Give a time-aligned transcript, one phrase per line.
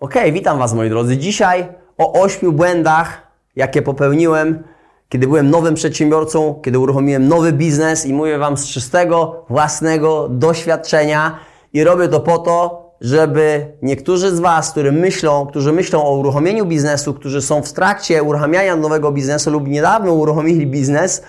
[0.00, 1.16] Ok, witam Was moi drodzy.
[1.16, 1.66] Dzisiaj
[1.98, 3.22] o ośmiu błędach,
[3.56, 4.64] jakie popełniłem,
[5.08, 11.38] kiedy byłem nowym przedsiębiorcą, kiedy uruchomiłem nowy biznes i mówię Wam z czystego, własnego doświadczenia
[11.72, 16.66] i robię to po to, żeby niektórzy z Was, którzy myślą, którzy myślą o uruchomieniu
[16.66, 21.22] biznesu, którzy są w trakcie uruchamiania nowego biznesu lub niedawno uruchomili biznes,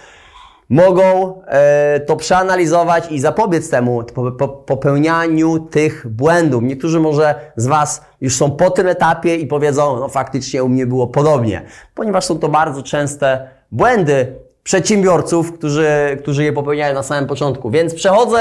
[0.69, 6.63] mogą e, to przeanalizować i zapobiec temu po, po, popełnianiu tych błędów.
[6.63, 10.85] Niektórzy może z Was już są po tym etapie i powiedzą, no faktycznie u mnie
[10.85, 11.61] było podobnie,
[11.95, 17.69] ponieważ są to bardzo częste błędy przedsiębiorców, którzy, którzy je popełniają na samym początku.
[17.69, 18.39] Więc przechodzę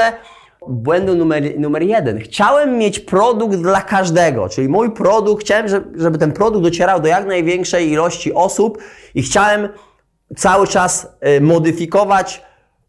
[0.67, 2.19] błędu numer, numer jeden.
[2.19, 7.25] Chciałem mieć produkt dla każdego, czyli mój produkt, chciałem, żeby ten produkt docierał do jak
[7.25, 8.77] największej ilości osób
[9.15, 9.69] i chciałem
[10.37, 11.07] cały czas
[11.37, 12.43] y, modyfikować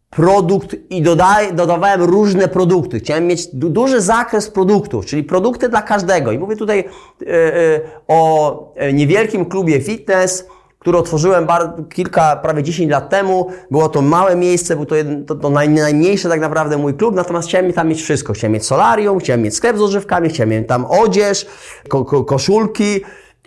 [0.09, 2.99] produkt i dodaj, dodawałem różne produkty.
[2.99, 6.31] Chciałem mieć du duży zakres produktów, czyli produkty dla każdego.
[6.31, 10.45] I mówię tutaj y, y, o niewielkim klubie fitness,
[10.81, 11.47] który otworzyłem
[11.93, 13.47] kilka, prawie 10 lat temu.
[13.71, 17.15] Było to małe miejsce, był to, jeden, to, to naj, najmniejszy tak naprawdę mój klub,
[17.15, 18.33] natomiast chciałem tam mieć wszystko.
[18.33, 21.45] Chciałem mieć solarium, chciałem mieć sklep z odżywkami, chciałem mieć tam odzież,
[21.89, 23.01] ko, ko, koszulki,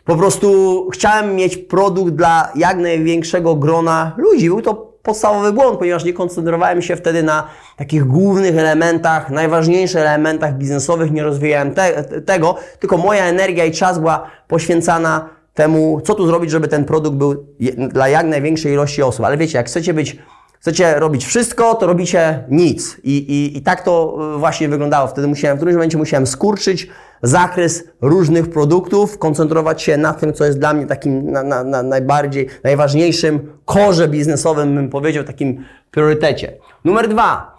[0.05, 4.49] po prostu chciałem mieć produkt dla jak największego grona ludzi.
[4.49, 10.59] Był to podstawowy błąd, ponieważ nie koncentrowałem się wtedy na takich głównych elementach, najważniejszych elementach
[10.59, 16.27] biznesowych, nie rozwijałem te, tego, tylko moja energia i czas była poświęcana temu, co tu
[16.27, 17.47] zrobić, żeby ten produkt był
[17.89, 19.25] dla jak największej ilości osób.
[19.25, 20.17] Ale wiecie, jak chcecie być
[20.65, 22.97] Chcecie robić wszystko, to robicie nic.
[23.03, 25.09] I, i, I tak to y, właśnie wyglądało.
[25.09, 26.89] Wtedy musiałem, w którymś momencie musiałem skurczyć
[27.25, 31.83] zakres różnych produktów, koncentrować się na tym, co jest dla mnie takim na, na, na
[31.83, 36.53] najbardziej, najważniejszym korze biznesowym, bym powiedział, takim priorytecie.
[36.85, 37.59] Numer dwa.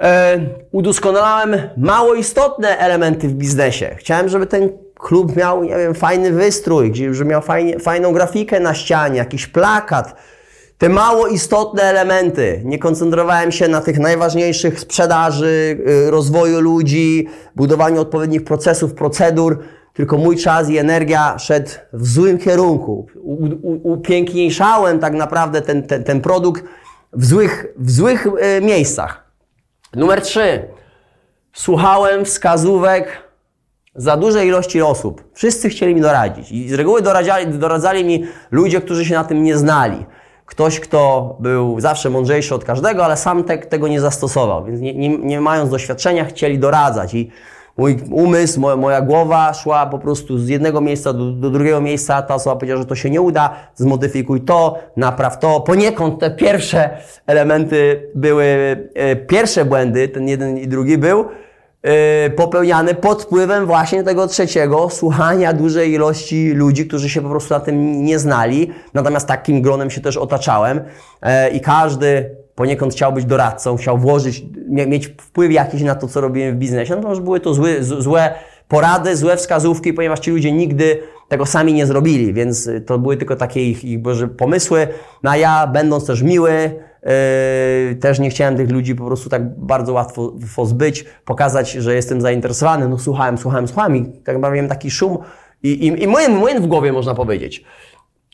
[0.00, 0.38] E,
[0.72, 3.94] udoskonalałem mało istotne elementy w biznesie.
[3.98, 8.74] Chciałem, żeby ten klub miał, nie wiem, fajny wystrój, żeby miał fajnie, fajną grafikę na
[8.74, 10.16] ścianie, jakiś plakat,
[10.78, 12.62] te mało istotne elementy.
[12.64, 19.58] Nie koncentrowałem się na tych najważniejszych sprzedaży, y, rozwoju ludzi, budowaniu odpowiednich procesów, procedur,
[19.92, 23.06] tylko mój czas i energia szedł w złym kierunku.
[23.82, 26.64] upiękniejszałem tak naprawdę ten, ten, ten produkt
[27.12, 29.24] w złych, w złych y, miejscach.
[29.94, 30.62] Numer trzy.
[31.52, 33.08] Słuchałem wskazówek
[33.94, 35.24] za dużej ilości osób.
[35.34, 36.52] Wszyscy chcieli mi doradzić.
[36.52, 40.06] I z reguły doradzali, doradzali mi ludzie, którzy się na tym nie znali
[40.46, 44.94] ktoś, kto był zawsze mądrzejszy od każdego, ale sam te, tego nie zastosował, więc nie,
[44.94, 47.30] nie, nie, mając doświadczenia chcieli doradzać i
[47.76, 52.22] mój umysł, moja, moja głowa szła po prostu z jednego miejsca do, do, drugiego miejsca,
[52.22, 55.60] ta osoba powiedziała, że to się nie uda, zmodyfikuj to, napraw to.
[55.60, 56.90] Poniekąd te pierwsze
[57.26, 58.44] elementy były,
[58.94, 61.24] e, pierwsze błędy, ten jeden i drugi był,
[62.26, 67.54] Y, popełniany pod wpływem właśnie tego trzeciego, słuchania dużej ilości ludzi, którzy się po prostu
[67.54, 68.70] na tym nie znali.
[68.94, 70.80] Natomiast takim gronem się też otaczałem
[71.22, 76.20] e, i każdy poniekąd chciał być doradcą, chciał włożyć, mieć wpływ jakiś na to, co
[76.20, 76.96] robiłem w biznesie.
[76.96, 78.34] No to były to złe, złe
[78.68, 80.98] porady, złe wskazówki, ponieważ ci ludzie nigdy
[81.28, 84.00] tego sami nie zrobili, więc to były tylko takie ich, ich
[84.38, 84.88] pomysły.
[85.22, 86.70] No a ja, będąc też miły,
[88.00, 90.32] też nie chciałem tych ludzi po prostu tak bardzo łatwo
[90.64, 92.88] zbyć, pokazać, że jestem zainteresowany.
[92.88, 95.18] No słuchałem, słuchałem, słuchałem i tak miałem taki szum
[95.62, 97.64] i, i, i młyn, młyn w głowie można powiedzieć.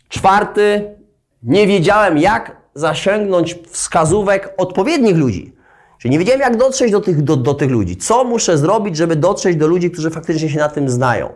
[0.08, 0.94] Czwarty,
[1.42, 5.54] nie wiedziałem jak zasięgnąć wskazówek odpowiednich ludzi.
[5.98, 7.96] Czyli nie wiedziałem, jak dotrzeć do tych, do, do tych ludzi.
[7.96, 11.32] Co muszę zrobić, żeby dotrzeć do ludzi, którzy faktycznie się na tym znają.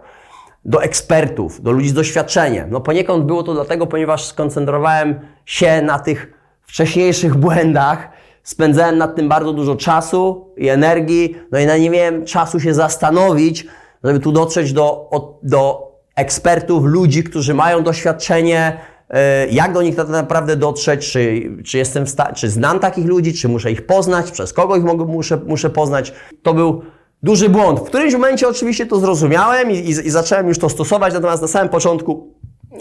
[0.65, 2.71] Do ekspertów, do ludzi z doświadczeniem.
[2.71, 6.33] No poniekąd było to dlatego, ponieważ skoncentrowałem się na tych
[6.67, 8.09] wcześniejszych błędach,
[8.43, 12.75] spędzałem nad tym bardzo dużo czasu i energii, no i na nie miałem czasu się
[12.75, 13.67] zastanowić,
[14.05, 15.11] żeby tu dotrzeć do,
[15.43, 21.79] do ekspertów, ludzi, którzy mają doświadczenie, e, jak do nich tak naprawdę dotrzeć, czy, czy
[21.79, 22.05] jestem
[22.35, 26.13] czy znam takich ludzi, czy muszę ich poznać, przez kogo ich mogę, muszę, muszę poznać.
[26.43, 26.83] To był
[27.23, 27.81] duży błąd.
[27.81, 31.49] W którymś momencie oczywiście to zrozumiałem i, i, i zacząłem już to stosować, natomiast na
[31.49, 32.35] samym początku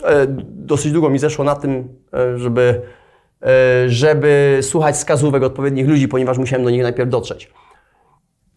[0.03, 2.81] e, dosyć długo mi zeszło na tym, e, żeby
[3.87, 7.51] żeby słuchać wskazówek odpowiednich ludzi, ponieważ musiałem do nich najpierw dotrzeć.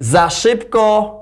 [0.01, 1.15] Za szybko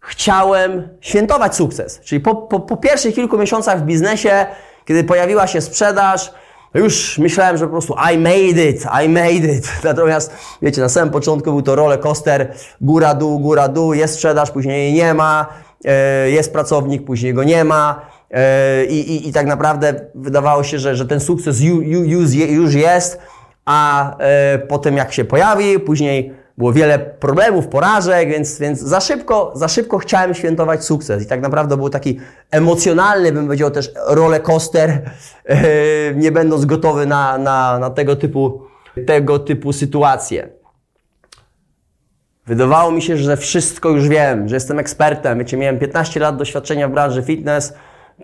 [0.00, 2.00] chciałem świętować sukces.
[2.00, 4.46] Czyli po, po, po pierwszych kilku miesiącach w biznesie,
[4.84, 6.32] kiedy pojawiła się sprzedaż,
[6.74, 9.72] już myślałem, że po prostu I made it, I made it.
[9.84, 14.50] Natomiast, wiecie, na samym początku był to roller coaster, góra, dół, góra, dół, jest sprzedaż,
[14.50, 15.46] później jej nie ma,
[15.84, 18.17] e, jest pracownik, później go nie ma, E,
[18.88, 23.18] I, i, I tak naprawdę wydawało się, że, że ten sukces już, już jest,
[23.64, 29.52] a e, potem jak się pojawi, później było wiele problemów, porażek, więc, więc za, szybko,
[29.54, 31.22] za szybko chciałem świętować sukces.
[31.22, 32.20] I tak naprawdę był taki
[32.50, 35.10] emocjonalny, bym powiedział też roller coaster,
[36.22, 38.62] nie będąc gotowy na, na, na tego, typu,
[39.06, 40.48] tego typu sytuacje.
[42.46, 45.38] Wydawało mi się, że wszystko już wiem, że jestem ekspertem.
[45.38, 47.74] Wiecie, miałem 15 lat doświadczenia w branży fitness,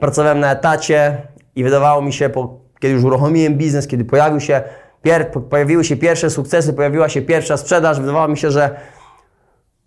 [0.01, 1.17] pracowałem na etacie
[1.57, 4.63] i wydawało mi się, po, kiedy już uruchomiłem biznes, kiedy pojawił się,
[5.03, 8.77] pier, pojawiły się pierwsze sukcesy, pojawiła się pierwsza sprzedaż, wydawało mi się, że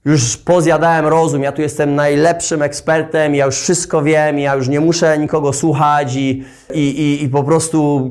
[0.06, 4.80] już pozjadałem rozum, ja tu jestem najlepszym ekspertem, ja już wszystko wiem, ja już nie
[4.80, 8.10] muszę nikogo słuchać i, i, i, i po prostu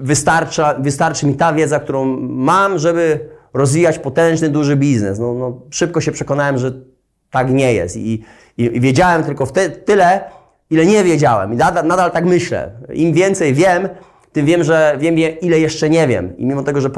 [0.00, 5.18] wystarcza, wystarczy mi ta wiedza, którą mam, żeby rozwijać potężny, duży biznes.
[5.18, 6.72] No, no, szybko się przekonałem, że
[7.30, 7.96] tak nie jest.
[7.96, 8.24] I,
[8.58, 9.46] i, i wiedziałem tylko
[9.84, 10.24] tyle,
[10.70, 11.52] ile nie wiedziałem.
[11.52, 12.70] I nadal, nadal tak myślę.
[12.92, 13.88] Im więcej wiem,
[14.32, 16.36] tym wiem, że wiem, ile jeszcze nie wiem.
[16.36, 16.90] I mimo tego, że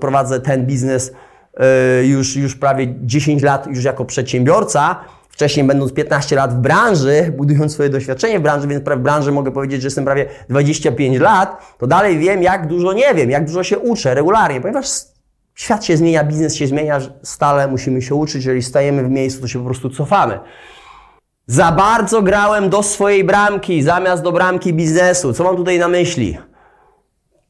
[0.00, 1.12] prowadzę ten biznes
[2.00, 4.96] y, już, już prawie 10 lat już jako przedsiębiorca,
[5.28, 9.50] wcześniej będąc 15 lat w branży, budując swoje doświadczenie w branży, więc w branży mogę
[9.50, 13.64] powiedzieć, że jestem prawie 25 lat, to dalej wiem, jak dużo nie wiem, jak dużo
[13.64, 14.86] się uczę regularnie, ponieważ
[15.58, 18.44] Świat się zmienia, biznes się zmienia, stale musimy się uczyć.
[18.44, 20.38] Jeżeli stajemy w miejscu, to się po prostu cofamy.
[21.50, 25.32] Za bardzo grałem do swojej bramki, zamiast do bramki biznesu.
[25.32, 26.38] Co mam tutaj na myśli?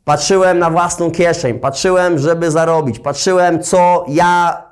[0.04, 4.62] Patrzyłem na własną kieszeń, patrzyłem, żeby zarobić, patrzyłem, co ja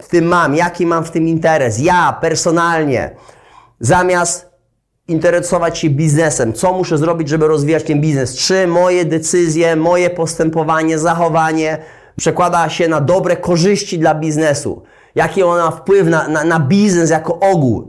[0.00, 3.16] w tym mam, jaki mam w tym interes, ja personalnie,
[3.80, 4.50] zamiast
[5.08, 10.98] interesować się biznesem, co muszę zrobić, żeby rozwijać ten biznes, czy moje decyzje, moje postępowanie,
[10.98, 11.78] zachowanie
[12.16, 14.82] przekłada się na dobre korzyści dla biznesu.
[15.14, 17.88] Jaki ona wpływ na, na, na biznes jako ogół,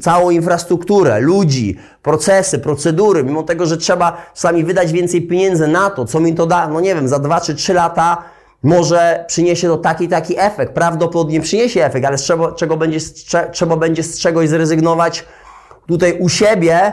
[0.00, 6.04] całą infrastrukturę, ludzi, procesy, procedury, mimo tego, że trzeba sami wydać więcej pieniędzy na to,
[6.04, 8.22] co mi to da, no nie wiem, za dwa czy trzy lata
[8.62, 10.72] może przyniesie to taki taki efekt.
[10.72, 12.98] Prawdopodobnie przyniesie efekt, ale z czego, czego będzie,
[13.52, 15.24] trzeba będzie z czegoś zrezygnować
[15.86, 16.92] tutaj u siebie,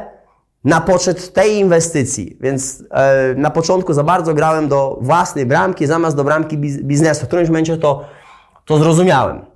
[0.63, 2.37] na poczet tej inwestycji.
[2.41, 7.25] Więc e, na początku za bardzo grałem do własnej bramki, zamiast do bramki biznesu.
[7.25, 8.05] W którymś momencie to,
[8.65, 9.52] to zrozumiałem.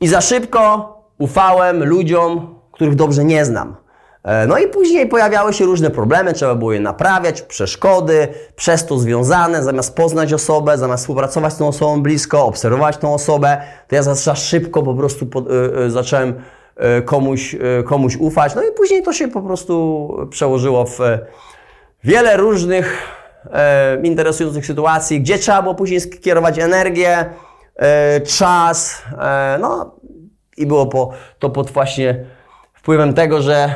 [0.00, 3.76] I za szybko ufałem ludziom, których dobrze nie znam.
[4.22, 8.98] E, no i później pojawiały się różne problemy, trzeba było je naprawiać, przeszkody, przez to
[8.98, 14.02] związane, zamiast poznać osobę, zamiast współpracować z tą osobą blisko, obserwować tą osobę, to ja
[14.02, 16.34] za szybko po prostu po, y, y, zacząłem
[16.76, 18.54] E, komuś, e, komuś ufać.
[18.54, 20.98] No i później to się po prostu przełożyło w
[22.04, 23.02] wiele różnych
[23.52, 27.26] e, interesujących sytuacji, gdzie trzeba było później skierować energię, e,
[28.38, 29.94] czas, e, no
[30.56, 32.24] i było po, to pod właśnie
[32.74, 33.70] wpływem tego, że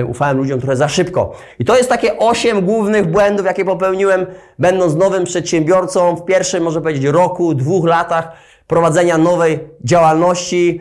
[0.00, 1.32] e, ufałem ludziom trochę za szybko.
[1.58, 4.26] I to jest takie osiem głównych błędów, jakie popełniłem,
[4.58, 8.32] będąc nowym przedsiębiorcą w pierwszym, może powiedzieć, roku, dwóch latach
[8.66, 10.80] prowadzenia nowej działalności,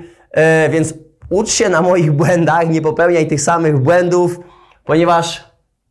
[0.69, 0.93] więc
[1.29, 4.39] ucz się na moich błędach, nie popełniaj tych samych błędów,
[4.85, 5.43] ponieważ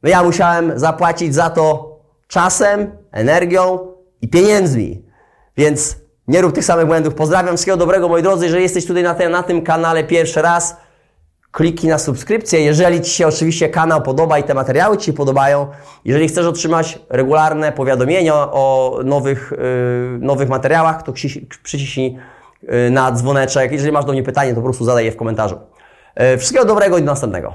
[0.02, 1.96] no ja musiałem zapłacić za to
[2.28, 3.78] czasem, energią
[4.20, 5.04] i pieniędzmi.
[5.56, 7.14] Więc nie rób tych samych błędów.
[7.14, 8.44] Pozdrawiam wszystkiego dobrego, moi drodzy.
[8.44, 10.76] Jeżeli jesteś tutaj na, na tym kanale pierwszy raz,
[11.50, 12.60] kliknij na subskrypcję.
[12.60, 15.66] Jeżeli Ci się oczywiście kanał podoba i te materiały Ci się podobają,
[16.04, 19.52] jeżeli chcesz otrzymać regularne powiadomienia o nowych,
[20.12, 21.12] yy, nowych materiałach, to
[21.62, 22.18] przyciśnij
[22.70, 23.72] Y, na dzwoneczek.
[23.72, 25.58] Jeżeli masz do mnie pytanie, to po prostu zadaj je w komentarzu.
[26.34, 27.54] Y, wszystkiego dobrego i do następnego.